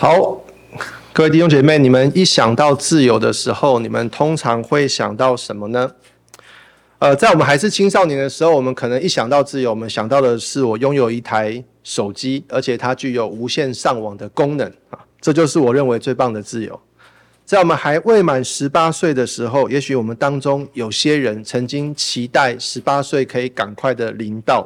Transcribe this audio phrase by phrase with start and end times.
[0.00, 0.40] 好，
[1.12, 5.90] 各位弟兄姐妹，你们一想到自由的时候，你们通常会想到什么呢？
[7.00, 16.80] 呃，在我们还是青少年的时候，我们可能一想到自由，我们想到的是我拥有一台手机，而且它具有无线上网的功能啊，这就是我认为最棒的自由。
[17.44, 24.64] 在我们还未满十八岁的时候，也许我们当中有些人曾经期待十八岁可以赶快的临到。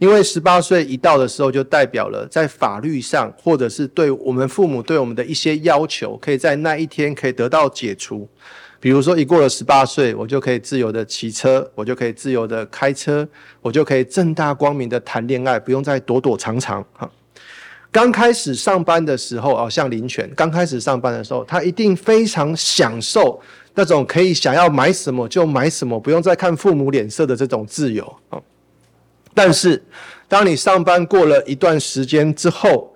[0.00, 8.26] 因为十八岁一到的时候，就代表了在法律上，或者是对我们父母对我们的一些要求，可以在那一天可以得到解除。
[8.80, 13.28] 比如说，一过了十八岁，我就可以自由的骑车，我就可以自由的开车，
[13.60, 16.82] 我就可以正大光明的谈恋爱，不用再躲躲藏藏。
[16.94, 17.06] 哈，
[17.92, 23.38] 刚开始上班的时候啊，像林权刚开始上班的时候，他一定非常享受
[23.74, 28.40] 那种可以想要买什么就买什么，不用再看父母脸色的这种自由啊。
[29.34, 29.82] 但是，
[30.28, 32.94] 当你上班过了一段时间之后，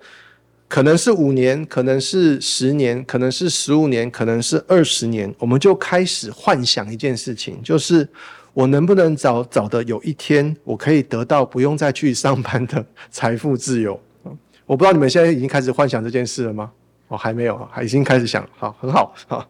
[0.67, 8.07] 可能是五年，可能是十年，可能是十五年，可能是二十年，我们就开始幻想一件事情，就是
[8.53, 13.99] 我能不能早早的有一天，我可以得到不用再去上班的财富自由？
[14.65, 16.71] 我不知道你们现在已经开始幻想这件事了吗？
[17.07, 19.47] 我还没有，还已经开始想，好，很好，好。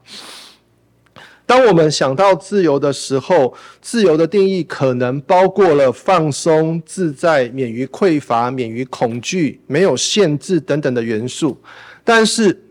[1.48, 11.56] 当我们想到自由的时候，自由的定义可能包括了放松、自在、免于匮乏、免于恐惧、没有限制等等的元素。
[12.04, 12.64] 但是，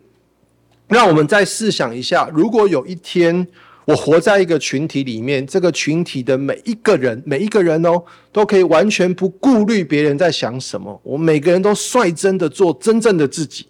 [0.89, 3.47] 让我们再试想一下，如果有一天
[3.85, 8.03] 我活在一个群体里面，这个群体的每一个人，每一个人哦，
[8.33, 13.69] 都可以完全不顾虑别人在想什么，我们每个人都率真的做真正的自己，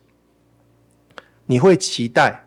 [1.45, 2.47] 你会期待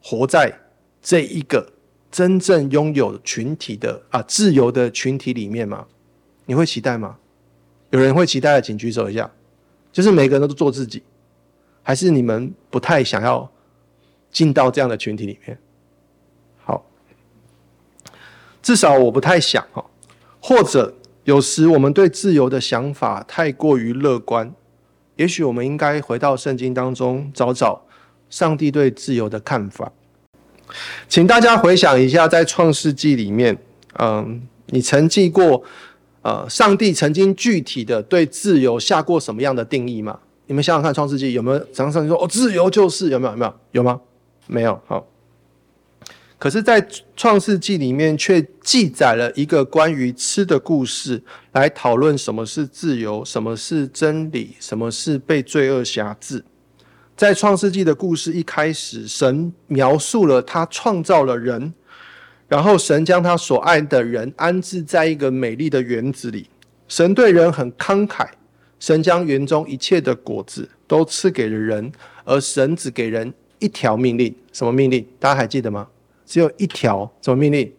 [0.00, 0.60] 活在
[1.02, 1.72] 这一个？
[2.16, 5.86] 真正拥有群体的啊自由的群体里面吗？
[6.46, 7.18] 你会期待吗？
[7.90, 9.30] 有人会期待的，请举手一下。
[9.92, 11.02] 就是每个人都做自己，
[11.82, 13.52] 还是你们不太想要
[14.30, 15.58] 进到这样的群体里面？
[16.64, 16.86] 好，
[18.62, 19.84] 至少我不太想哈。
[20.40, 20.94] 或者
[21.24, 24.54] 有时我们对自由的想法太过于乐观，
[25.16, 27.84] 也许我们应该回到圣经当中找找
[28.30, 29.92] 上帝对自由的看法。
[31.08, 33.56] 请大家回想一下，在创世纪里面，
[33.98, 35.62] 嗯，你曾记过，
[36.22, 40.18] 呃，上帝曾经具体的对自由下过什么样的定义吗？
[40.46, 43.32] 你们想想看，创世纪有没有常常说哦，自由就是有没有？
[43.32, 43.54] 有没有？
[43.72, 44.00] 有吗？
[44.46, 44.80] 没有。
[44.86, 45.06] 好，
[46.38, 51.22] 可是，在创世纪里面却记载了一个关于吃的故事，
[51.52, 56.44] 来讨论什么是自由，什么是真理，什么是被罪恶辖制。
[57.16, 61.72] 在创世纪的故事一开始，神描述了他创造了人，
[62.46, 66.46] 然后神将他所爱的人安置在一个美丽的园子里。
[66.88, 68.28] 神对人很慷慨，
[68.78, 71.90] 神将园中一切的果子都赐给了人，
[72.24, 75.04] 而神只给人一条命令，什么命令？
[75.18, 75.88] 大家还记得吗？
[76.26, 77.72] 只有一条，什么命令？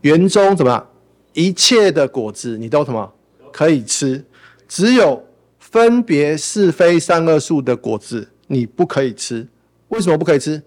[0.00, 0.88] 园中怎么？
[1.34, 3.12] 一切的果子你都什么
[3.52, 4.24] 可以吃，
[4.66, 5.24] 只有。
[5.70, 9.46] 分别是非善恶树的果子，你不可以吃。
[9.88, 10.60] 为什么不可以吃？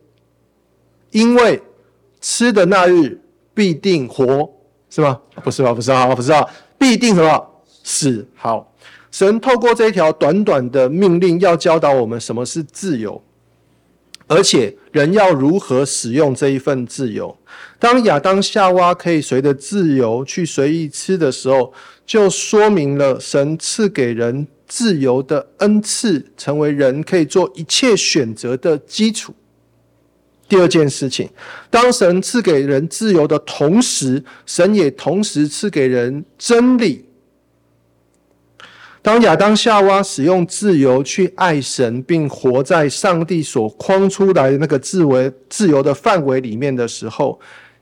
[1.12, 1.62] 因为
[2.22, 3.19] 吃的那日
[3.53, 4.50] 必定活，
[4.90, 5.19] 是吗？
[5.44, 5.74] 不是吧？
[5.74, 6.46] 不是啊，不是啊，
[6.78, 7.50] 必定什么？
[7.84, 8.25] 死。
[8.36, 8.74] 好，
[9.12, 13.22] 神透过这一条短短的命令，要教导我们什么是自由，
[14.28, 17.38] 而且人要如何使用这一份自由。
[17.78, 21.74] 当亚当夏娃可以随着自由去随意吃的时候，
[22.06, 24.47] 就说明了神赐给人。
[24.68, 29.34] 自由的恩赐成为人可以做一切选择的基础。
[30.47, 31.29] 第二件事情，
[31.69, 37.06] 当神赐给人自由的同时，神也同时赐给人真理。
[39.01, 47.40] 当亚当夏娃使用自由去爱神，并活在上帝所框出来的那个自为自由的范围里面的时候，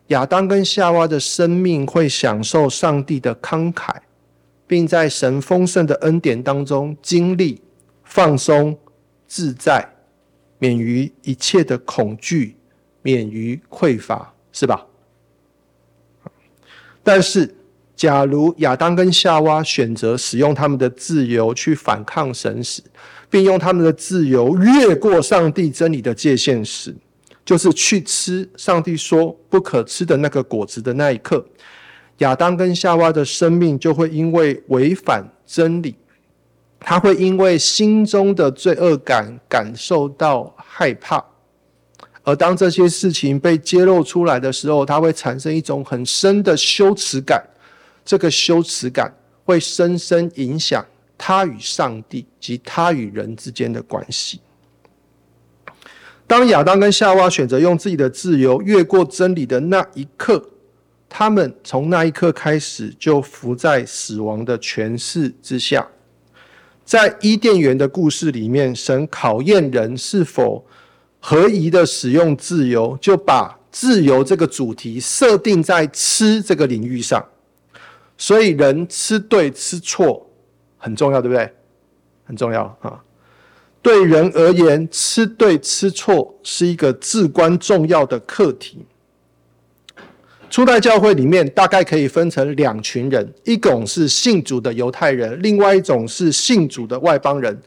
[0.07, 3.89] 亚当跟夏娃的生命会享受上帝的慷慨。
[4.71, 7.61] 并在神丰盛的恩典当中经历
[8.05, 8.79] 放松、
[9.27, 9.85] 自在，
[10.59, 12.55] 免于一切的恐惧，
[13.01, 14.87] 免于匮乏，是吧？
[17.03, 17.53] 但是，
[17.97, 22.81] 假如亚当跟夏娃选择使用他们的自由去反抗神时，
[23.29, 26.95] 并用他们的自由越过上帝真理的界限时，
[27.43, 31.45] 就是去吃上帝说不可吃的那个果子的那一刻。
[32.21, 35.95] 亚当跟夏娃的生命就会因为违反真理，
[36.79, 41.23] 他会因为心中的罪恶感感受到害怕，
[42.23, 47.43] 而当这些事情被揭露出来的时候，他会产生一种很深的羞耻感。
[48.03, 49.11] 这个羞耻感
[49.45, 50.83] 会深深影响
[51.17, 54.39] 他与上帝及他与人之间的关系。
[56.25, 60.43] 当亚当跟夏娃选择用自己的自由越过真理的那一刻，
[61.13, 65.85] 他们从那一刻开始就伏在死亡的权势之下。
[66.85, 70.65] 在伊甸园的故事里面，神考验人是否
[71.19, 77.23] 合宜的使用自由，就把自由这个主题设定在吃这个领域上。
[78.17, 80.25] 所以人吃对吃错
[80.77, 81.53] 很重要，对不对？
[82.23, 83.03] 很重要啊！
[83.81, 88.85] 对人而言，吃对吃错是一个至关重要的课题。
[90.51, 97.57] 初代教会里面大概可以分成两群人，一种是信主的犹太人，另外一种是信主的外邦人。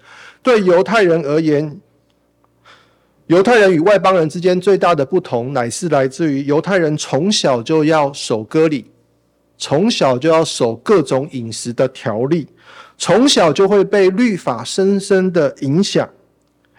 [0.43, 1.81] 对犹太人而言，
[3.29, 8.85] 犹太人与外邦人之间最大的不同，乃是来自于犹太人从小就要守割礼，
[9.57, 12.47] 从小就要守各种饮食的条例，
[12.99, 16.07] 从小就会被律法深深的影响。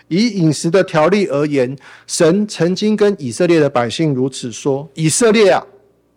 [0.07, 1.75] 以饮食的条例而言，
[2.05, 5.65] 神曾经跟以色列的百姓如此说：“以色列啊！”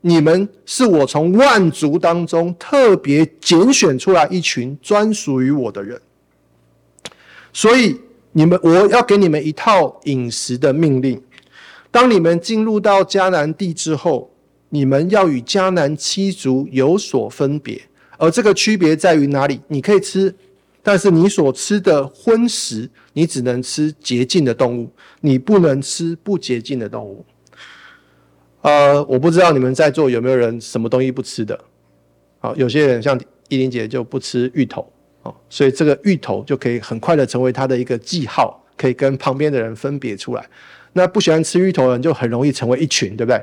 [0.08, 6.00] 你们是我从万族当中特别拣选出来一群专属于我的人，
[7.52, 8.00] 所以
[8.32, 11.20] 你们我要给你们一套饮食的命令。
[11.90, 14.30] 当你们进入到迦南地之后，
[14.70, 17.78] 你们要与迦南七族有所分别，
[18.16, 19.60] 而这个区别在于哪里？
[19.68, 20.34] 你可以吃，
[20.82, 24.90] 但是你所吃的荤食，你只能吃洁净的动物，
[25.20, 27.22] 你不能吃不洁净的动物。
[28.60, 31.58] 呃，我不知道你们在座有没有人什么东西不吃的？
[32.40, 33.18] 好，有些人像
[33.48, 34.84] 依琳姐就不吃芋头，
[35.22, 40.44] 哦，所以这个芋头就可以很快的成为他的一个记号，可以跟旁边的人分别出来。
[40.92, 43.40] 那不喜欢吃芋头的人就很容易成为一群，对不对？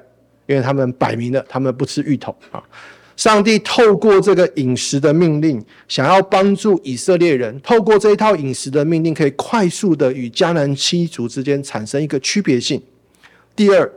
[0.47, 2.61] 因为他们摆明了他们不吃芋头啊。
[3.15, 12.81] 上帝透过这个饮食的命令，想要帮助以色列人，透过这一套饮食的命令，可以快速的与迦南七族之间产生一个区别性。
[13.55, 13.89] 第二。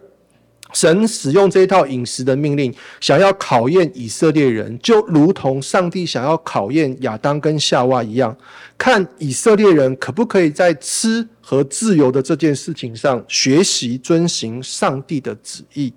[0.72, 8.36] 神使用这一套饮食的命令，想要考验以色列人，就如同上帝想要考验亚当跟夏娃一样，
[8.76, 15.92] 看以色列人可不可以在吃和自由的这件事情上学习遵行上帝的旨意。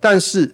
[0.00, 0.52] 但是，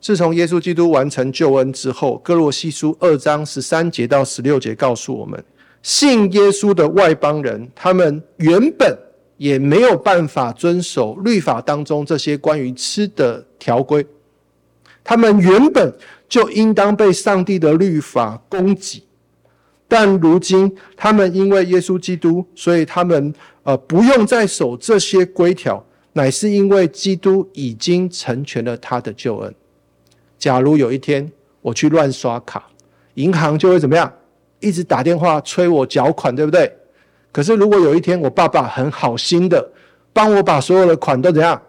[0.00, 5.42] 自从耶稣基督完成救恩之后，哥罗西书二章十三节到十六节告诉我们，
[5.82, 8.94] 信耶稣的外邦人，他们原本。
[9.36, 14.06] 也没有办法遵守律法当中这些关于吃的条规，
[15.02, 15.92] 他们原本
[16.28, 19.02] 就应当被上帝的律法供给，
[19.88, 23.34] 但如今他们因为耶稣基督，所以他们
[23.64, 29.54] 呃不用再守这些规条，乃是因为基督已经成全了他的救恩。
[30.38, 31.30] 假如有一天
[31.60, 32.68] 我去乱刷卡，
[33.14, 34.12] 银行就会怎么样？
[34.60, 36.72] 一直打电话催我缴款，对不对？
[37.32, 39.72] 可是，如果有一天我爸爸很好心的
[40.12, 41.60] 帮我把所有的款都怎样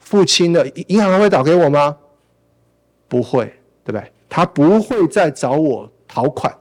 [0.00, 1.96] 付清了，银行还会找给我吗？
[3.06, 3.44] 不会，
[3.84, 4.12] 对不对？
[4.28, 6.52] 他不会再找我讨款。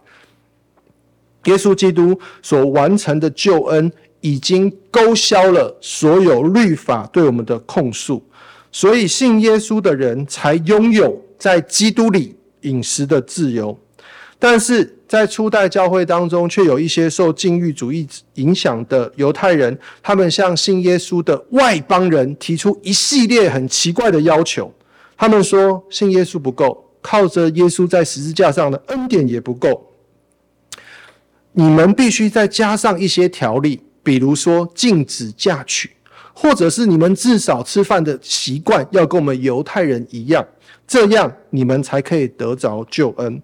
[1.46, 8.24] 耶稣基督所完成的救恩已经勾销了所有律法对我们的控诉，
[8.72, 13.76] 所以信耶稣的人才拥有在基督里饮食的自由。
[14.38, 24.74] 但是在初代教会当中，却有一些受禁欲主义影响的犹太人，他们向信耶稣的外邦人提出一系列很奇怪的要求。
[25.18, 29.86] 他们说，信耶稣不够，靠着耶稣在十字架上的恩典也不够，
[31.52, 35.92] 你们必须再加上一些条例，比如说禁止嫁娶，
[36.34, 40.48] 或者是你们至少吃饭的习惯要跟我们犹太人一样，
[40.88, 43.44] 这样你们才可以得着救恩。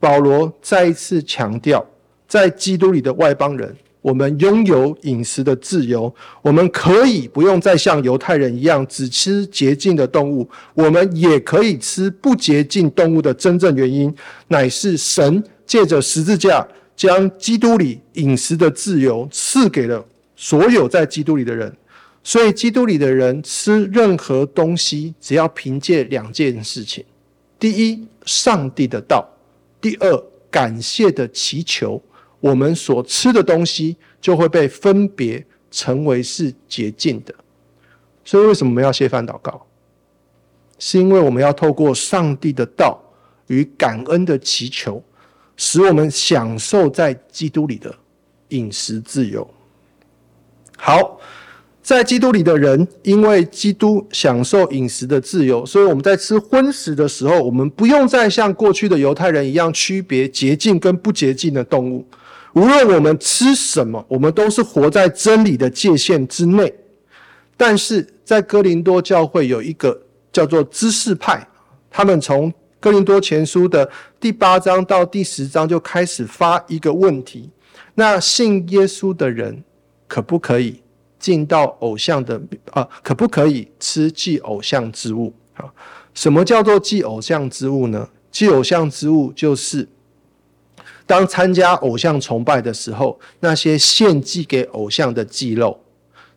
[0.00, 1.84] 保罗再一次强调，
[2.26, 14.14] 在基督里的外邦人，我们拥有饮食的自由，我们可以不用再像犹太人一样只吃洁净的动物，我们也可以吃不洁净动物的真正原因，
[14.46, 20.04] 乃是神借着十字架将基督里饮食的自由赐给了
[20.36, 21.74] 所有在基督里的人。
[22.24, 27.02] 所以，基督里的人吃任何东西，只要凭借两件事情：
[27.58, 29.26] 第一，上帝的道。
[29.88, 32.02] 第二，感谢的祈求，
[32.40, 37.34] 我们所吃的东西就会被分别成为是洁净的。
[38.22, 39.66] 所以，为什么我们要谢饭祷告？
[40.78, 43.02] 是因为我们要透过上帝的道
[43.46, 45.02] 与感恩的祈求，
[45.56, 47.94] 使我们享受在基督里的
[48.48, 49.48] 饮食自由。
[50.76, 51.18] 好。
[51.88, 62.06] 在基督里的人，因为基督享受饮食的自由，所以我们在吃荤食的时候，我们不用再像过去的犹太人一样区别洁净跟不洁净的动物。
[62.52, 66.70] 无论我们吃什么，我们都是活在真理的界限之内。
[67.56, 69.98] 但是在哥林多教会有一个
[70.30, 71.48] 叫做知识派，
[71.90, 73.90] 他们从哥林多前书的
[74.20, 77.48] 第八章到第十章就开始发一个问题：
[77.94, 79.64] 那信耶稣的人
[80.06, 80.82] 可不可以
[81.18, 82.88] 进到偶像的啊？
[83.02, 85.64] 可不可以吃祭偶像之物啊？
[86.14, 88.08] 什么叫做祭偶像之物呢？
[88.30, 89.88] 祭偶像之物就是
[91.06, 95.80] 当参加偶像崇拜的时候，那些献祭给偶像的祭肉。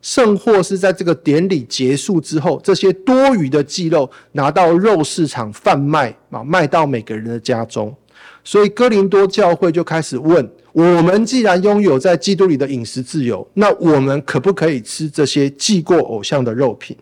[0.01, 7.95] 甚或是在这个典礼结束之后，这些多余的祭肉拿到肉市场贩卖啊，卖到每个人的家中。
[8.43, 16.95] 所以哥林多教会就开始问：我们既然拥有在基督里的饮食自由，那我们可不可以吃这些祭过偶像的肉品？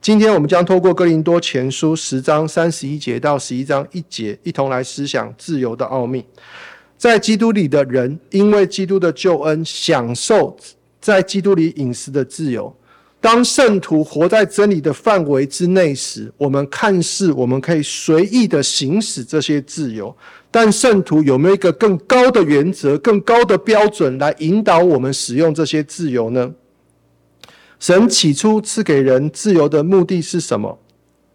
[0.00, 6.24] 今天我们将透过哥林多前书十章三十一节到十一章一节，一同来思想自由的奥秘。
[6.96, 10.56] 在基督里的人，因为基督的救恩，享受。
[11.00, 12.72] 在基督里饮食的自由，
[13.22, 20.14] 当圣徒活在真理的范围之内时，我们看似我们可以随意的行使这些自由，
[20.50, 26.52] 但圣徒有没有一个更高的原则、更高的标准来引导我们使用这些自由呢？
[27.78, 30.76] 神起初赐给人自由的目的是什么？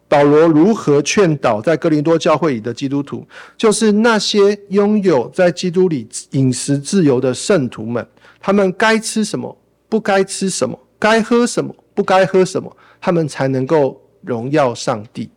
[0.09, 3.25] 保罗如何劝导在哥林多教会里的基督徒？
[3.57, 8.05] 就是那些拥有在基督里饮食自由的圣徒们。
[8.41, 15.29] 他们该吃什么，不该吃什么；该喝什么，不该喝什么，他们才能够荣耀上帝。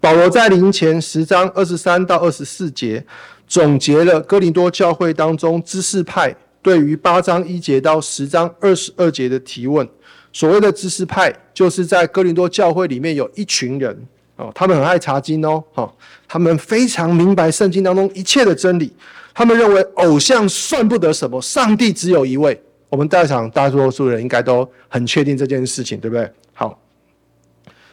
[0.00, 3.02] 保罗在林前十章二十三到二十四节
[3.46, 9.88] 总结了哥林多教会当中知识派对于八章一节到十章二十二节的提问。
[10.32, 13.96] 所谓的知识派，就是在哥林多教会里面有一群人
[14.36, 15.90] 哦，他们很爱查经哦，哈，
[16.26, 18.92] 他们非常明白圣经当中一切的真理。
[19.32, 22.60] 他们认为偶像算不得什么，上帝只有一位。
[22.94, 26.30] 我们在场大多数人应该都很确定这件事情，对不对？
[26.52, 26.80] 好，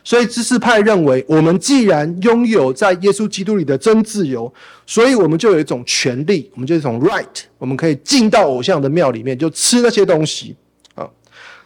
[0.04, 4.54] 所以知识派认为，我们既然拥有在耶稣基督里的真自由，
[4.86, 7.26] 所以我们就有一种权利，我们就有一种 right，
[7.58, 10.56] 我们可以进到偶像的庙里面，就吃那些东西
[10.94, 11.10] 啊。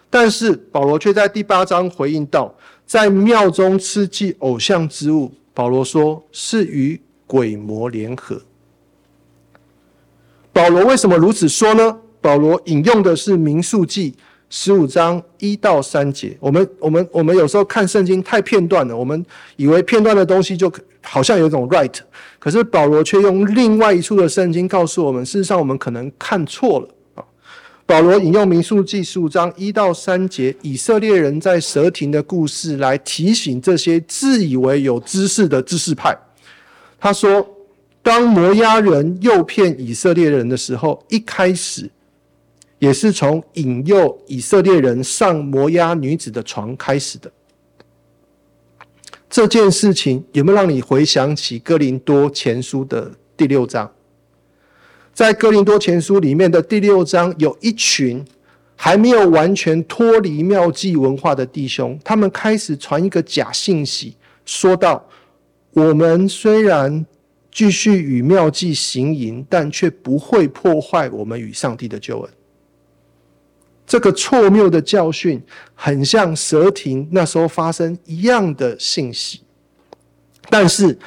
[0.10, 8.42] 但是保罗却在第八章回应道，在庙中吃祭偶像之物，保罗说是与鬼魔联合。
[10.54, 12.00] 保罗为什么如此说呢？
[12.25, 14.12] 保罗引用的是民数记
[14.50, 16.36] 十五章一到三节。
[16.39, 19.24] 我们、我们、我们有时候看圣经太片段了，我们
[19.58, 20.72] 以为片段的东西就
[21.03, 21.94] 好像有一种 right，
[22.39, 27.24] 可是保罗却用另外一处的圣经告诉我们，事实上我们可能看错了啊。
[27.86, 36.17] 保罗引用民数记十五章一到三节，以色列人在蛇亭的故事来提醒这些自以为有知识的知识派。
[37.00, 37.48] 他说。
[38.05, 41.89] 当摩押人诱骗以色列人的时候，一开始
[42.79, 47.32] 也是从引诱以色列人上摩押女子的床开始的。
[49.29, 53.91] 这件事情有没有让你回想起哥林多前书的第六章？
[55.13, 58.24] 在哥林多前书里面的第六章，有一群
[58.75, 64.15] 还没有完全脱离妙计文化的弟兄，他们开始传一个假信息，
[64.46, 65.05] 说道：
[65.72, 67.05] 我们虽然
[67.51, 72.29] 继续与妙计行淫，但却不会破坏我们与上帝的救恩。
[73.88, 75.42] 这个错谬的教训，
[75.74, 79.42] 很像蛇亭那时候发生一样的信息。
[80.50, 80.98] 但是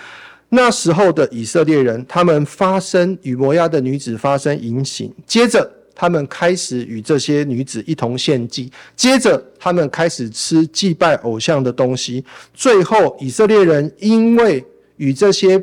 [0.49, 14.65] 那时候的以色列人，他们发生与摩押的女子发生淫行，接着他们开始与这些女子一同献祭，接着他们开始吃祭拜偶像的东西，最后以色列人因为
[14.97, 15.63] 与这些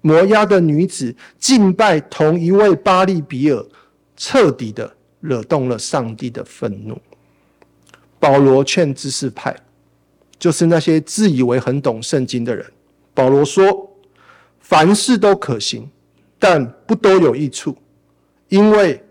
[0.00, 3.64] 摩押的女子敬拜同一位巴力比尔，
[4.16, 7.00] 彻底的惹动了上帝的愤怒。
[8.18, 9.56] 保罗劝知识派，
[10.38, 12.64] 就是那些自以为很懂圣经的人。
[13.14, 13.90] 保罗说
[14.60, 15.88] ：“凡事都可行，
[16.38, 17.76] 但不都有益处。
[18.48, 19.02] 因为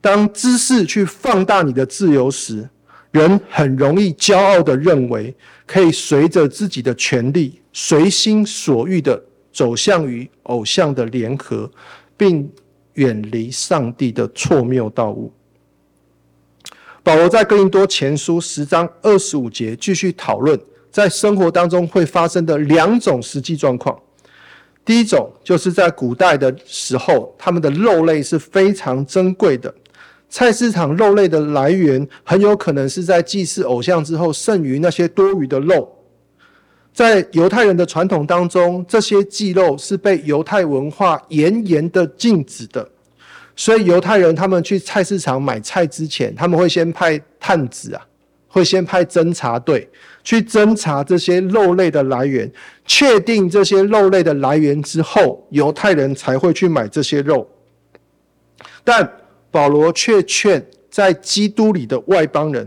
[0.00, 2.68] 当知识去放大你的自由时，
[3.10, 5.34] 人很容易骄傲的认为
[5.66, 11.68] 可以随着自己的权利，随心所欲的。”走向与偶像的联合，
[12.16, 12.48] 并
[12.94, 15.32] 远离上帝的错谬道路。
[17.02, 20.58] 保罗在哥林多前书十章二十五节继续讨论，
[20.90, 23.98] 在生活当中会发生的两种实际状况。
[24.84, 29.74] 第一种就是在古代的时候，他们的肉类是非常珍贵的，
[30.28, 35.90] 菜市场肉类的来源很有可能是在祭祀偶像之后剩余那些多余的肉。
[36.92, 42.86] 在犹太人的传统当中，这些祭肉是被犹太文化严严的禁止的，
[43.60, 48.00] 所以犹太人他们去菜市场买菜之前，他们会先派探子啊，
[48.48, 49.86] 会先派侦查队
[50.24, 52.50] 去侦查这些肉类的来源，
[52.86, 57.46] 确定这些肉类的来源之后，犹太人才会去买这些肉。
[58.82, 59.06] 但
[59.50, 62.66] 保罗却劝在基督里的外邦人，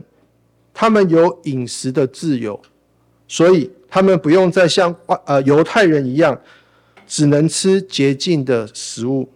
[0.75, 2.61] 他们有饮食的自由，
[3.27, 6.39] 所以他们不用再像外呃犹太人一样，
[7.07, 9.27] 只能吃洁净的食物。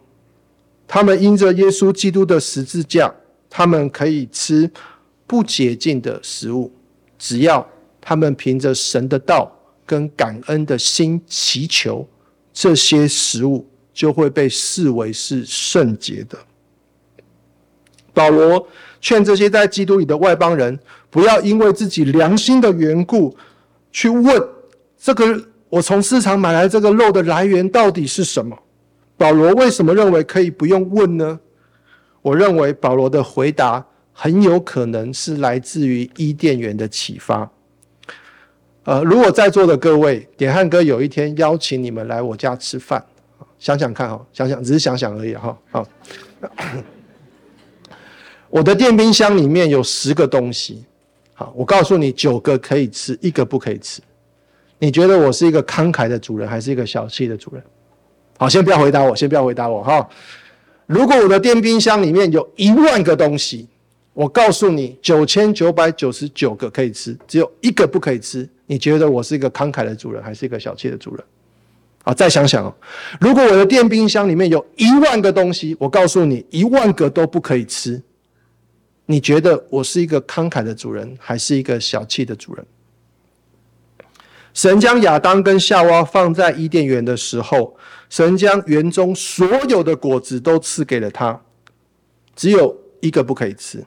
[0.88, 3.14] 他们因着耶稣基督的十字架，
[3.50, 4.72] 他们可以吃
[5.28, 6.72] 不洁净的食物，
[7.20, 7.68] 只要
[8.00, 9.52] 他们凭着神的道
[9.86, 12.08] 跟感恩的心祈求，
[12.54, 16.38] 这些食物就会被视为是圣洁的。
[18.14, 18.68] 保罗
[19.02, 20.80] 劝这些在基督里的外邦人，
[21.10, 23.36] 不要因为自己良心的缘故，
[23.92, 24.42] 去问
[24.98, 28.58] 这个我从市场买来这个肉的来源到底是什么。
[29.18, 31.40] 保罗为什么认为可以不用问呢？
[32.22, 37.50] 我认为保罗的回答很有可能是来自于伊甸园的启发。
[38.84, 43.04] 呃，如果在座的各位，点汉哥有一天邀请你们来我家吃饭，
[43.60, 45.58] 想想看哈，想想只是想想而已哈。
[45.72, 45.88] 好，
[48.50, 50.86] 我的电冰箱里面有十个东西，
[51.34, 54.02] 好，我告诉你九个可以吃，一个不可以吃。
[54.80, 57.64] 你觉得我是一个慷慨的主人，还是一个小气的主人？
[58.38, 60.08] 好，先不要回答我，先不要回答我哈。
[60.86, 63.68] 如果我的电冰箱里面有一万个东西，
[64.14, 68.48] 我告诉你，九千九百九十九个可以吃，只有一个不可以吃。
[68.66, 71.24] 你觉得我是一个慷慨的主人，还是一个小气的主人？
[72.04, 72.74] 好，再想想哦。
[73.20, 78.02] 如果我的电冰箱里面有一万个东西，我告诉你，一万个都不可以吃。
[79.06, 82.66] 你觉得我是一个慷慨的主人，还是一个小气的主人？
[84.58, 87.78] 神将亚当跟夏娃放在伊甸园的时候，
[88.10, 91.40] 神将园中所有的果子都赐给了他，
[92.36, 93.86] 只有一个不可以吃。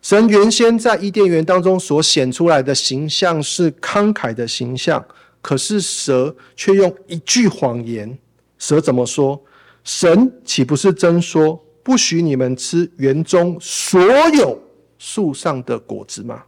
[0.00, 5.04] 神原先在伊甸园当中所显出来的形象是慷慨的形象，
[5.42, 8.16] 可是蛇却用一句谎言。
[8.58, 9.42] 蛇怎么说？
[9.82, 14.56] 神岂不是真说，不许你们吃园中所有
[14.98, 16.44] 树上的果子吗？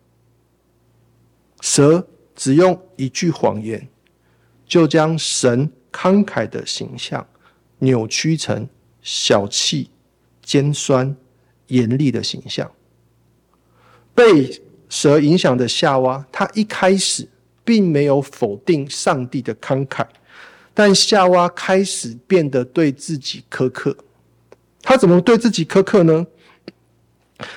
[1.61, 2.07] 蛇。
[2.39, 3.89] 只用一句谎言，
[4.65, 7.27] 就将神慷慨的形象
[7.81, 8.69] 扭曲成
[9.03, 9.91] 小气、
[10.41, 11.17] 尖酸、
[11.67, 12.71] 严厉的形象。
[14.15, 17.29] 被蛇影响的夏娃，她一开始
[17.65, 20.07] 并没有否定上帝的慷慨，
[20.73, 23.97] 但夏娃开始变得对自己苛刻。
[24.81, 26.25] 她怎么对自己苛刻呢？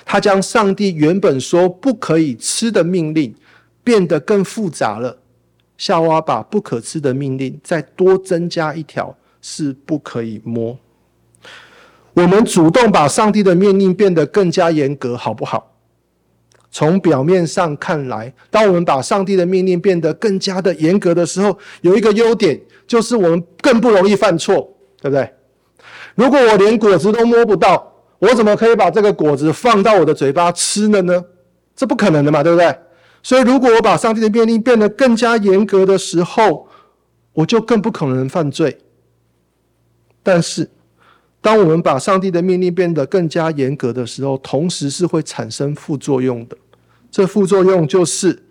[0.04, 3.36] 她将上帝原本说不可以吃的命令。
[3.84, 5.18] 变得更复杂了。
[5.78, 10.78] 夏娃把不可吃的命令再多增加一条，是不可以摸。
[12.14, 15.72] 我们主动把上帝的命令变得更加严格，好不好？
[16.70, 25.34] 从表面上看来，当我们把上帝的命令变得更加的严格的时候，有一个优点，就是我们更不容易犯错，对不对？
[26.16, 31.24] 如果我连果子都摸不到，我怎么可以把这个果子放到我的嘴巴吃了呢？
[31.76, 32.78] 这不可能的嘛，对不对？
[33.24, 36.68] 所以，如果我把上帝的命令变得更加严格的时候，
[37.34, 38.80] 我就更不可能犯罪。
[40.24, 40.70] 但是，
[41.40, 46.58] 当我们把上帝的命令变得更加严格的时候，同时是会产生副作用的。
[47.12, 48.44] 这副作用就是，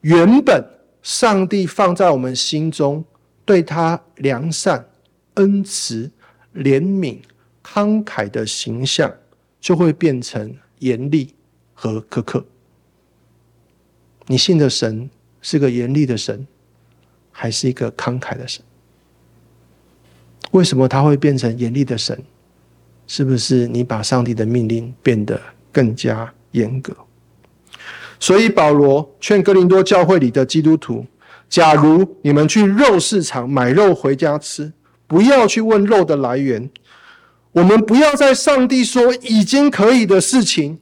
[0.00, 0.64] 原本
[1.02, 3.04] 上帝放在我们心中
[3.44, 4.84] 对他良善、
[5.34, 6.10] 恩慈、
[6.54, 7.18] 怜悯、
[7.62, 9.12] 慷慨的形象，
[9.60, 11.34] 就会变成严厉
[11.72, 12.44] 和苛刻。
[14.28, 15.10] 你信的神
[15.42, 16.46] 是个严厉的神，
[17.32, 18.62] 还是一个慷慨的神？
[20.52, 22.22] 为什么他会变成严厉的神？
[23.06, 25.40] 是不是你把上帝的命令变得
[25.72, 26.94] 更加严格？
[28.20, 31.06] 所以保罗劝哥林多教会里的基督徒：
[31.48, 34.70] 假如你们去肉市场买肉回家吃，
[35.06, 36.68] 不要去问肉的来源。
[37.52, 40.78] 我们不要在上帝说已经可以的事情，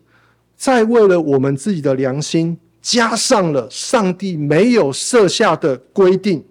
[0.56, 2.58] 再为了我们自己的良心。
[2.88, 6.46] 加上了上帝没有设下的规定，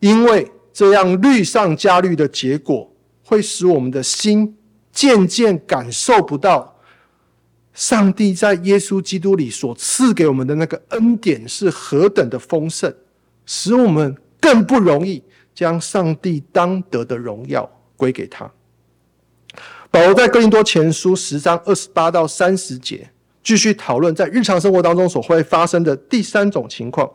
[0.00, 2.92] 因为这样律上加律的结果，
[3.24, 4.56] 会使我们的心
[4.90, 6.76] 渐渐感受不到
[7.72, 12.92] 上帝在耶稣基督里所赐给我们的那个恩典是何等的丰盛，
[13.46, 15.22] 使我们更不容易
[15.54, 18.50] 将上帝当得的荣耀归给他。
[19.92, 23.08] 保罗在哥林多前书十章二十八到三十节。
[23.44, 27.08] 继续讨论在日常生活当中所会发生的第三种情况，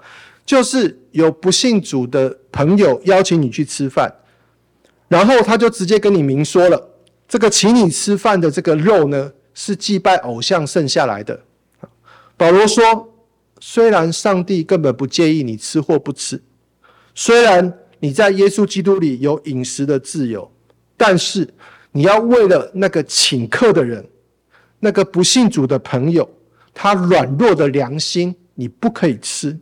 [0.46, 4.14] 就是有不信主的朋友邀请你去吃饭，
[5.08, 6.92] 然后他就直接跟你明说了，
[7.28, 11.42] 这个请你吃饭的这个肉呢，是祭拜偶像剩下来的。
[12.38, 13.12] 保罗说，
[13.60, 16.42] 虽然上帝根本不介意你吃或不吃，
[17.16, 20.50] 虽然你在耶稣基督里有饮食的自由，
[20.96, 21.50] 但是
[21.92, 24.08] 你要为了那个请客的人，
[24.80, 26.30] 那个不信主的朋友，
[26.74, 29.60] 他软弱的良心，你不可以吃。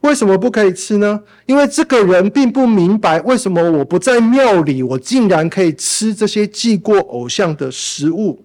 [0.00, 1.22] 为什么不可以吃呢？
[1.44, 8.42] 因为这个人并不明白为什么我不在庙里，我竟然可以吃这些祭过偶像的食物。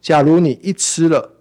[0.00, 1.34] 假如你一吃了，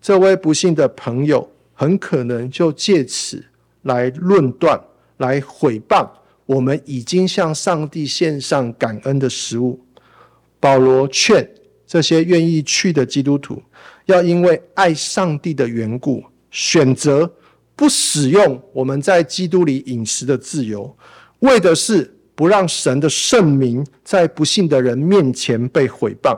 [0.00, 3.44] 这位不信的朋友很可能就借此
[3.82, 4.80] 来论断、
[5.16, 6.08] 来毁谤
[6.46, 9.80] 我们已经向上帝献上感恩的食物。
[10.60, 11.50] 保罗劝
[11.86, 13.62] 这些愿意去的基督徒，
[14.06, 17.32] 要因为爱上帝的缘故，选择。
[17.78, 20.96] 不使用我们在基督里饮食的自由，
[21.40, 26.34] 为的是不让神的圣名在不信的人面前被毁谤。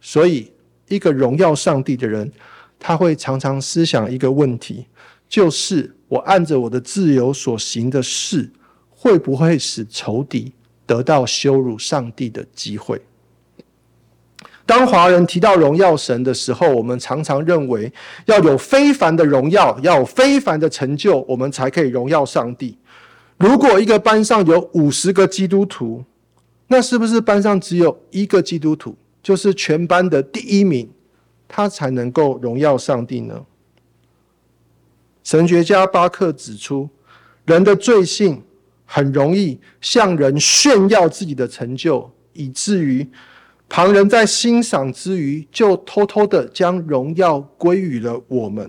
[0.00, 0.52] 所以，
[0.86, 2.30] 一个荣耀上帝的人，
[2.78, 4.86] 他会常常思想一个问题，
[5.28, 8.48] 就是我按着我的自由所行的事，
[8.88, 10.52] 会不会使仇敌
[10.86, 13.02] 得到羞辱上帝的机会？
[14.70, 17.92] 当华人提到荣耀神的时候，我们常常认为
[18.26, 22.78] 要有非凡的荣耀，要有非凡的成就，我们才可以荣耀上帝。
[23.36, 26.04] 如果一个班上有五十个基督徒，
[26.68, 30.88] 那是不是班上只有一个基督徒，就是全班的第一名，
[31.48, 33.44] 他才能够荣耀上帝呢？
[35.24, 36.88] 神学家巴克指出，
[37.44, 38.40] 人的罪性
[38.86, 43.08] 很容易向人炫耀自己的成就，以至于。
[43.70, 48.68] 旁人在欣赏之余，就偷偷的将荣耀归于了我们。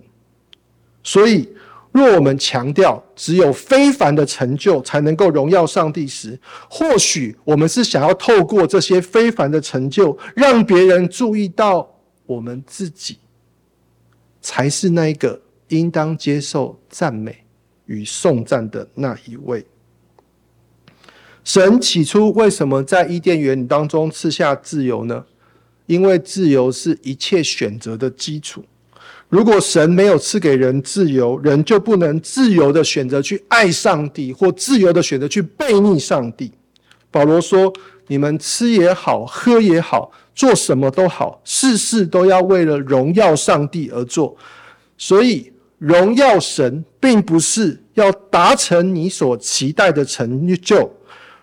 [1.01, 1.49] 所以，
[1.91, 13.17] 若我们强调只有非凡的成就才能够荣耀上帝时，或许我们是想要透过这些非凡的成就，让别人注意到我们自己
[14.39, 17.43] 才是那一个应当接受赞美
[17.87, 19.65] 与颂赞的那一位。
[21.43, 25.25] 神起初为什么在伊甸园当中赐下自由呢？
[25.87, 28.63] 因为自由是一切选择的基础。
[29.27, 36.51] 如果神没有赐给人自由，人就不能自由的选择去爱上帝，或自由的选择去悖逆上帝。
[37.09, 37.73] 保罗说
[38.07, 44.35] ：“你们吃也好，喝也好，做什么都好，事事都要为了荣耀上帝而做。
[44.97, 50.89] 所以，荣耀神并不是要达成你所期待的成就。”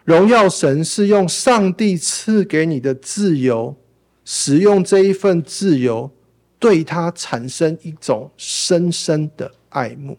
[0.08, 3.76] 荣耀神是用上帝赐给你的自由，
[4.24, 6.10] 使用这一份自由，
[6.58, 10.16] 对他产生一种深深的爱慕。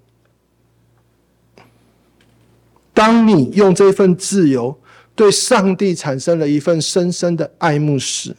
[2.93, 4.79] 当你用这份自由
[5.15, 8.37] 对上帝产生了一份深深的爱慕时，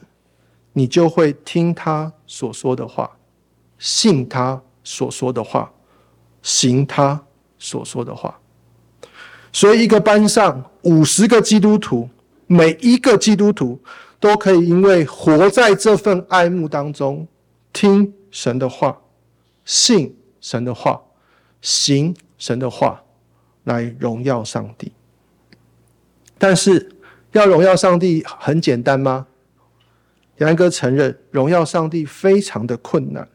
[0.71, 3.17] 你就会听他所说的话，
[3.77, 5.73] 信他所说的话，
[6.41, 7.25] 行他
[7.59, 8.40] 所说的话。
[9.51, 12.09] 所以，一个班上五十个基督徒，
[12.47, 13.79] 每一个基督徒
[14.19, 17.27] 都可以因为活在这份爱慕当中，
[17.73, 19.01] 听神的话，
[19.65, 21.01] 信神的话，
[21.61, 23.03] 行神的话，
[23.65, 24.93] 来荣耀上帝。
[26.37, 26.89] 但是，
[27.33, 29.27] 要荣耀上帝很简单吗？
[30.37, 33.27] 杨哥承认，荣耀上帝非常的困难。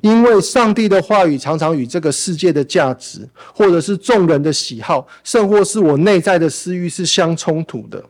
[0.00, 8.02] 因为上帝的话语常常与这个世界的价值，或者是众人的喜好，甚或是我内在的私欲是相冲突的。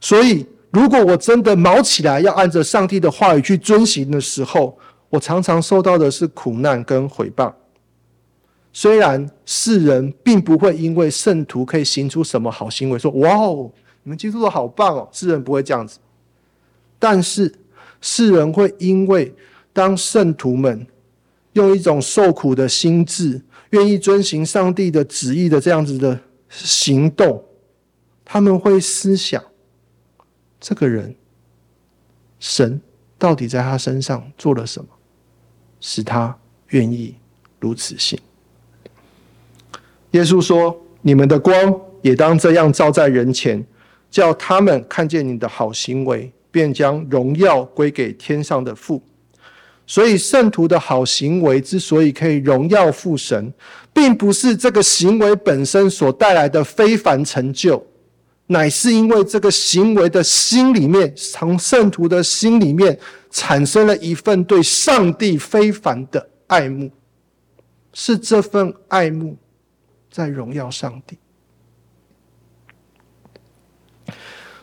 [0.00, 4.76] 所以，如果我真的卯起来要按着上帝的话语去遵行的时候，
[5.10, 7.52] 我常常受到的是苦难跟毁谤。
[8.72, 13.70] 虽然世人并不会因为圣徒可以行出什么好行为，说“哇哦，
[14.02, 15.98] 你们基督徒好棒哦”，世人不会这样子。
[16.98, 17.52] 但是
[18.00, 19.34] 世人会因为
[19.74, 20.86] 当圣徒们
[21.54, 27.44] 用一种受苦的心志，愿意遵行上帝的旨意的这样子的行动，
[28.24, 29.42] 他们会思想：
[30.60, 31.14] 这个人，
[32.38, 32.80] 神
[33.18, 34.88] 到底在他身上做了什么，
[35.80, 36.36] 使他
[36.68, 37.14] 愿意
[37.60, 38.18] 如此行？
[40.12, 43.64] 耶稣说：“你们的光也当这样照在人前，
[44.10, 49.02] 叫他们看见你的好行为，便将荣耀归给天上的父。”
[49.92, 53.52] 所以，圣徒的好行为之所以可以荣耀父神，
[53.92, 57.86] 并不是这个行为本身所带来的非凡成就，
[58.46, 62.98] 乃是因为这个行为的心里面，从圣徒的心里面
[63.30, 66.90] 产生了一份对上帝非凡的爱慕，
[67.92, 69.36] 是这份爱慕
[70.10, 71.18] 在荣耀上帝。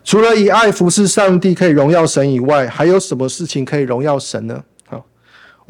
[0.03, 4.63] 除了以爱服侍上帝可以荣耀神以外，还有什么事情可以荣耀神呢？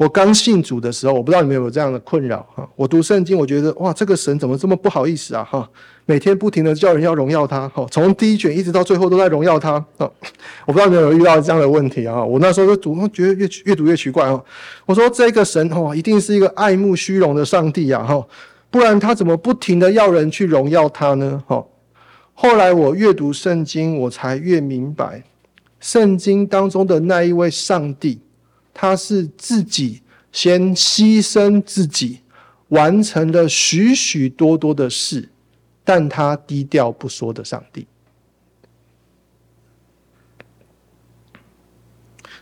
[0.00, 2.66] 我刚信主的时候，我不知道你们有没有这样的困扰哈。
[2.74, 5.68] 我读圣经，我觉得哇，这个神怎么这么不好意思啊哈？
[6.06, 10.10] 每天不停的叫人要荣耀他哈，从第一卷一直到最后都在荣耀他啊。
[10.64, 12.24] 我不知道你们有没有遇到这样的问题啊？
[12.24, 14.42] 我那时候就读，觉得越越读越奇怪哦。
[14.86, 18.26] 我说这个神哦，一定是一个爱慕虚荣的上帝呀哈，
[18.70, 21.42] 不然他怎么不停的要人去荣耀他呢？
[21.46, 21.62] 哈。
[22.32, 25.22] 后来我越读圣经，我才越明白，
[25.78, 28.18] 圣经当中的那一位上帝。
[28.80, 30.00] 他是自己
[30.32, 32.20] 先牺牲自己，
[32.68, 35.28] 完成了许许多多的事，
[35.84, 37.86] 但他低调不说的上帝。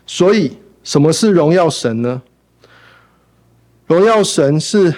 [0.07, 2.21] 所以，什么是荣耀神呢？
[3.85, 4.95] 荣耀神是，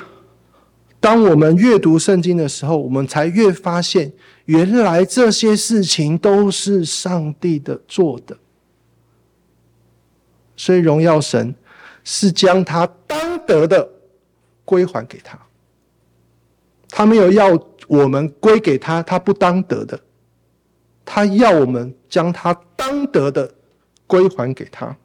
[1.00, 4.14] 当我们阅读圣经的时候，我们才越发现，
[4.46, 8.38] 原来这些事情都是上帝的做的。
[10.64, 11.56] 所以，荣耀神
[12.04, 13.90] 是将他当得的
[14.64, 15.36] 归还给他。
[16.88, 20.00] 他没有要我们归给他他不当得的，
[21.04, 23.52] 他要我们将他当得的
[24.06, 24.96] 归还给他。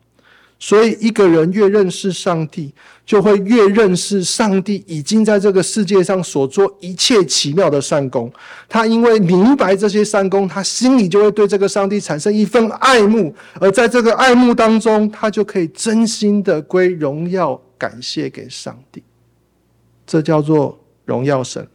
[0.59, 2.73] 所以，一个人越认识上帝，
[3.05, 8.33] 就会越认识上帝已经在这个世界上所做一切奇妙的善功。
[8.67, 19.03] 他因为明白这些善功，他心里就会对这个上帝产生一份爱慕，而在这个爱慕当中，他就可以真心的归荣耀感谢给上帝。
[20.07, 21.69] 这叫做荣耀神。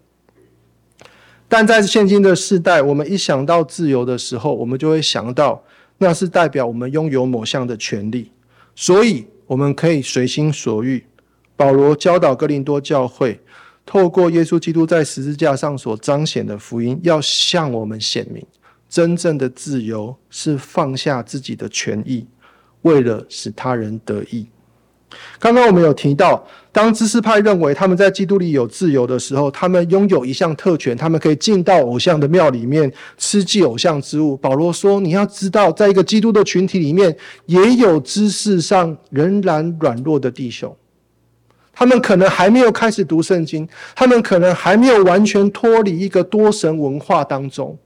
[1.47, 5.63] 但在现今的世代，我们一想到自由的时候，我们就会想到，
[5.99, 8.31] 那是代表我们拥有某项的权利。
[8.75, 11.03] 所以，我们可以随心所欲。
[11.55, 13.39] 保罗教导哥林多教会，
[13.85, 18.43] 透过耶稣基督在十字架上所彰显的福音，要向我们显明，
[18.89, 22.25] 真正的自由是放下自己的权益，
[22.81, 24.47] 为了使他人得益。
[25.39, 34.37] 刚刚我们有提到，当知识派认为他们在基督里有自由的时候，他们拥有一项特权，他们可以进到偶像的庙里面吃祭偶像之物。
[34.37, 40.73] 保罗说：“你要知道，在一个基督的群体里面，也有知识上仍然软弱的弟兄，
[41.73, 47.77] 他们可能还没有开始读圣经，他们可能还没有完全脱离一个多神文化当中。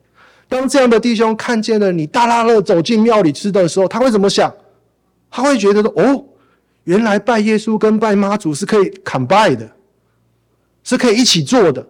[0.47, 4.53] 当这样的弟兄看见了你大拉勒走进庙里吃的时候，他会怎么想？
[5.31, 6.25] 他会觉得说：哦。”
[6.85, 9.69] 原来拜耶稣跟拜妈祖是可以 combine 的，
[10.83, 11.85] 是可以一起做的，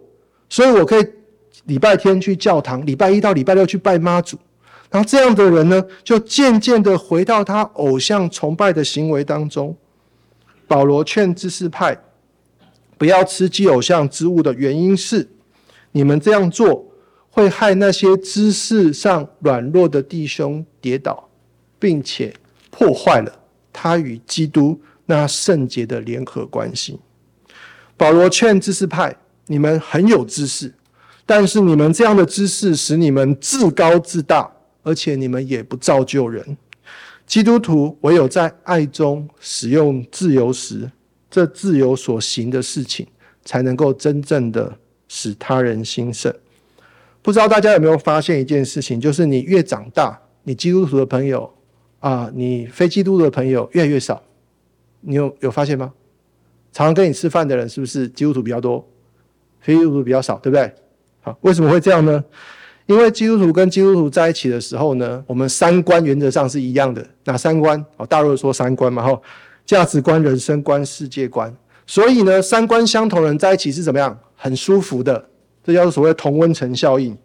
[0.49, 1.05] 所以我可以
[1.65, 4.37] 礼拜天去教堂，礼拜一到礼拜六去拜妈祖。
[4.89, 9.75] 然后这样的人呢，就渐渐的回到他偶像崇拜的行为当中。
[10.67, 11.95] 保罗劝知识派
[12.97, 15.29] 不要吃祭偶像之物的原因是，
[15.91, 16.85] 你们这样做
[17.29, 21.29] 会害那些知识上软弱的弟兄跌倒，
[21.77, 22.33] 并且
[22.71, 23.39] 破坏了。
[23.75, 26.97] 他与基督那圣洁的联合关系。
[27.97, 29.13] 保罗劝知识派：
[29.47, 30.73] 你们很有知识，
[31.25, 34.49] 但是你们这样的知识使你们自高自大，
[34.83, 36.57] 而且你们也不造就人。
[37.27, 40.89] 基督徒唯有在爱中使用自由时，
[41.29, 43.05] 这自由所行的事情，
[43.43, 44.77] 才能够真正的
[45.09, 46.33] 使他人兴盛。
[47.21, 51.51] 不知道大家有没有发现一件事情，就是你越长大，你基督徒的朋友。
[52.05, 54.21] 啊，你非基督的朋友越来越少，
[55.01, 55.91] 你有有发现吗？
[56.71, 58.87] 常常跟你吃饭的人是不是基督徒比较多，
[59.59, 60.71] 非基督徒比较少，对不对？
[61.21, 62.23] 好，为什么会这样呢？
[62.85, 67.03] 因为基督徒跟基督徒在一起的时候呢，我们三观原则上是一样的。
[67.23, 67.83] 哪三观？
[67.97, 69.19] 哦，大陆说三观嘛，哈，
[69.65, 71.51] 价值观、人生观、世界观。
[71.87, 74.15] 所以呢，三观相同人在一起是怎么样？
[74.35, 75.27] 很舒服的，
[75.63, 77.17] 这叫做所谓同温层效应。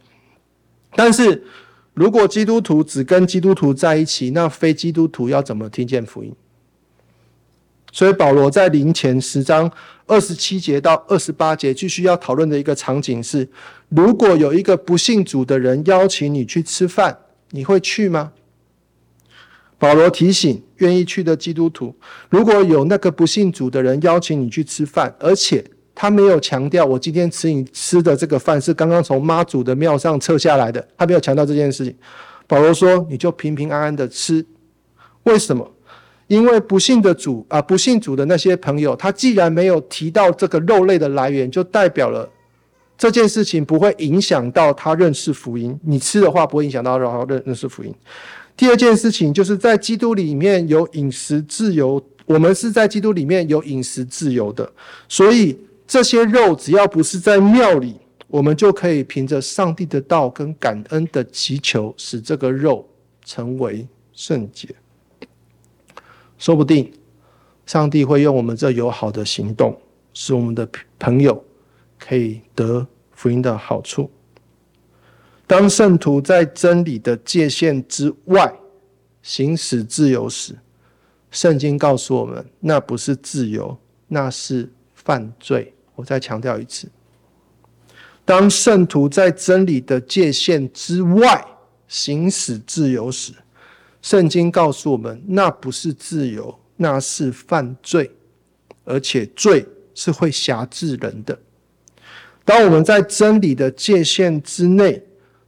[0.96, 1.44] 但是。
[1.94, 6.32] 如果基督徒只跟基督徒在一起，那非基督徒要怎么听见福音？
[7.92, 9.70] 所以保罗在林前十章
[10.06, 13.48] 二十七节到二十八节继续要讨论的一个场景是：
[13.88, 17.18] 如果有一个不信主的人邀请你去吃饭，
[17.50, 18.32] 你会去吗？
[19.76, 21.96] 保罗提醒愿意去的基督徒：
[22.28, 25.64] 如果有那个不信主的人邀请你去吃饭，而且
[26.00, 30.82] 他没有强调，我今天吃你吃的这个饭是刚刚从妈祖的庙上撤下来的。
[30.96, 31.94] 他没有强调这件事情。
[32.46, 34.42] 保罗说：“你就平平安安的吃。
[35.24, 35.70] 为什么？
[36.26, 42.26] 因为不信的主啊，不信主的那些朋友，他既然没有提到这个肉类的来源，就代表了
[42.96, 45.78] 这件事情不会影响到他认识福音。
[45.84, 47.94] 你吃的话，不会影响到然后认认识福音。
[48.56, 54.72] 第二件事情就是在基督里面有饮食自由，我们是在基督里面有饮食自由的，
[55.06, 55.58] 所以。”
[55.90, 57.96] 这些肉只要不是在庙里，
[58.28, 62.88] 我们就可以凭着上帝的道跟感恩的祈求，使这个肉
[63.24, 64.68] 成为圣洁。
[66.38, 66.92] 说不定
[67.66, 69.76] 上帝会用我们这友好的行动，
[70.14, 71.44] 使我们的朋友
[71.98, 74.08] 可以得福音的好处。
[75.44, 78.54] 当圣徒在真理的界限之外
[79.22, 80.56] 行使自由时，
[81.32, 83.76] 圣经告诉我们，那不是自由，
[84.06, 85.74] 那是犯罪。
[86.00, 86.88] 我再强调一次：
[88.24, 91.44] 当圣徒在真理的界限之外
[91.86, 93.32] 行使自由时，
[94.02, 96.58] 圣经告诉我们，那不是自由。
[96.82, 98.10] 那是犯罪，
[98.84, 101.38] 而且罪是会辖制人的。
[102.42, 105.02] 当我们在真理的界限之内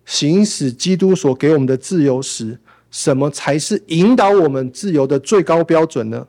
[0.05, 2.61] 行使基督所给我们的自由时，
[2.91, 6.29] 什么才是引导我们自由的最高标准呢？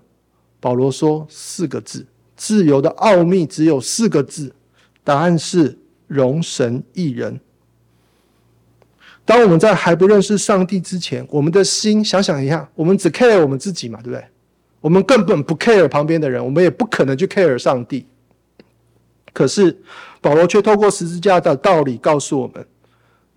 [0.61, 2.05] 保罗说四个字：
[2.43, 4.53] 自由的奥秘只有四个字，
[5.01, 7.39] 答案是容神一人。
[9.23, 14.25] 当我们在还不认识上帝之前，我们的心想想一下，我们只 care 我们自己嘛，对不对？
[14.81, 18.05] 我们根本不 care 旁边的人，我们也不可能去 care 上帝。
[19.31, 19.81] 可是
[20.19, 22.67] 保罗却透过十字架的道理告诉我们：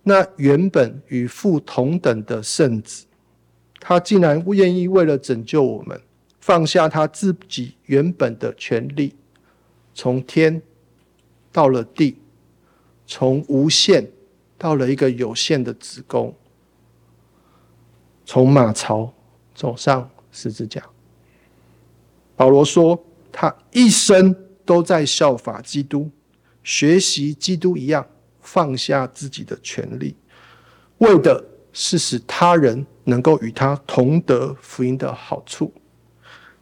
[0.03, 3.05] 那原本与父同等的圣子，
[3.79, 5.97] 他竟然愿意为了拯救我们，
[6.47, 9.13] 放下他自己原本的权利，
[9.93, 10.61] 从天
[11.51, 12.21] 到了地，
[13.05, 14.09] 从无限
[14.57, 16.33] 到了一个有限的子宫，
[18.25, 19.13] 从马槽
[19.53, 20.81] 走上十字架。
[22.37, 22.97] 保罗说
[23.29, 24.33] ：“他一生
[24.63, 26.09] 都在效法基督，
[26.63, 28.07] 学习基督一样，
[28.39, 30.15] 放下自己的权利，
[30.99, 35.73] 为的是使他人能够与他同得福音的好处。”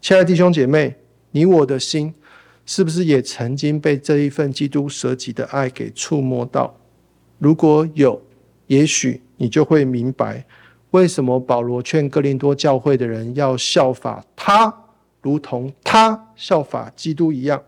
[0.05, 0.95] 亲爱的弟兄姐妹，
[1.31, 2.13] 你我的心
[2.63, 6.79] 是不是也曾经被这一份基督舍己的爱给触摸到？
[7.39, 8.21] 如果有，
[8.67, 10.45] 也许你就会明白，
[10.91, 14.71] 为什么保罗劝哥林多教会的人要效法他。
[15.23, 17.63] 如同他效法基督一样，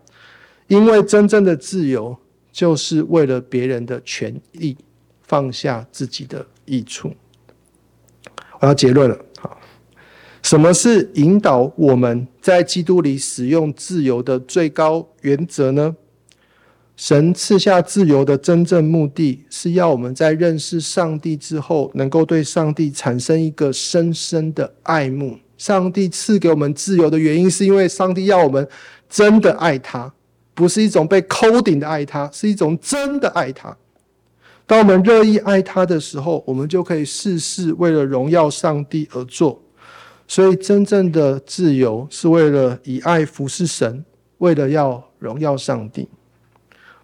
[0.68, 2.16] 因为真正的自由
[2.52, 4.76] 就是为了别人的权益，
[5.22, 7.12] 放下自己的益处。
[8.60, 9.18] 我要结论了，
[10.48, 15.94] 什么是引导我们在基督里使用自由的最高原则呢？
[16.96, 25.36] 神赐下自由的真正目的是要我们在认识上帝之后，能够对上帝产生一个深深的爱慕。
[25.58, 28.66] 上帝赐给我们自由的原因，是因为上帝要我们
[29.06, 30.10] 真的爱他，
[30.54, 33.76] 不是一种被 coding 的爱他，是一种真的爱他。
[34.66, 39.62] 当我们乐意爱他的时候，我们就可以事事为了荣耀上帝而做。
[40.28, 44.04] 所以，真正的自由是为了以爱服侍神，
[44.38, 46.08] 为了要荣耀上帝。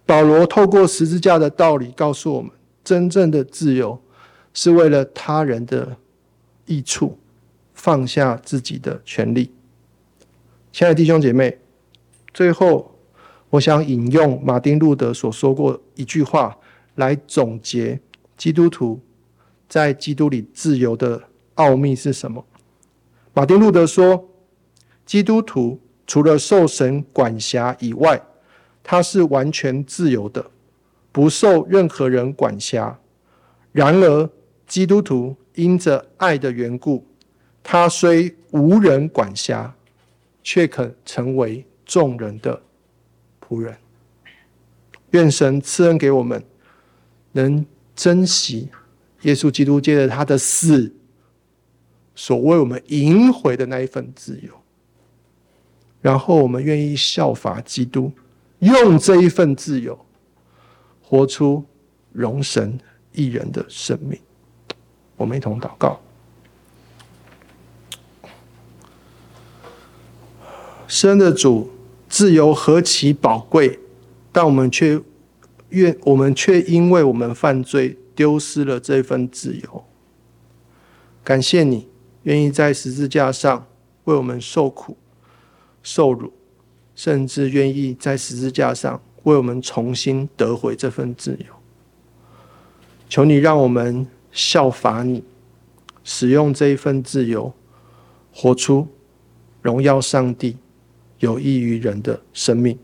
[0.05, 2.49] 保罗透过十字架的道理告诉我们，
[2.83, 3.99] 真正的自由
[4.53, 5.97] 是为了他人的
[6.65, 7.19] 益处。
[7.77, 9.51] 放下自己的权利，
[10.71, 11.59] 亲爱的弟兄姐妹，
[12.33, 12.97] 最后
[13.49, 16.57] 我想引用马丁路德所说过一句话
[16.95, 17.99] 来总结
[18.37, 18.99] 基督徒
[19.67, 21.21] 在基督里自由的
[21.55, 22.43] 奥秘是什么？
[23.37, 24.29] 马丁路德说，
[25.05, 28.21] 基督徒除了受神管辖以外，
[28.81, 30.49] 他是完全自由的，
[31.11, 32.97] 不受任何人管辖。
[33.73, 34.29] 然而，
[34.65, 37.05] 基督徒因着爱的缘故。
[37.61, 39.75] 他虽无人管辖，
[40.41, 42.61] 却肯成为众人的
[43.45, 43.75] 仆人。
[45.09, 46.41] 愿神赐恩给我们，
[47.33, 48.69] 能珍惜
[49.23, 50.93] 耶稣基督借着他的死
[52.15, 54.49] 所为我们赢回的那一份自由，
[56.01, 58.11] 然后我们愿意效法基督，
[58.59, 59.99] 用这一份自由
[61.01, 61.63] 活出
[62.13, 62.79] 荣神
[63.11, 64.17] 一人的生命。
[65.17, 65.99] 我们一同祷告。
[70.87, 71.71] 生的主，
[72.07, 73.79] 自由何其宝贵，
[74.31, 75.01] 但我们却
[75.69, 79.83] 愿我们却因为我们犯罪丢失了这份自由。
[81.23, 81.87] 感谢你
[82.25, 83.65] 愿意在十字架上
[84.03, 84.95] 为我们受苦、
[85.81, 86.31] 受辱，
[86.93, 91.45] 甚至愿意在十字架上为我们重新得回这份自由。
[93.09, 95.23] 求你让我们效法你，
[96.03, 97.53] 使用这一份自由，
[98.31, 98.87] 活出
[99.61, 100.57] 荣耀上帝。
[101.19, 102.77] 有益于人的生命，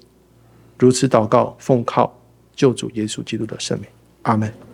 [0.80, 2.18] 如此祷告，奉靠
[2.56, 3.88] 救主耶稣基督的圣名，
[4.22, 4.71] 阿门。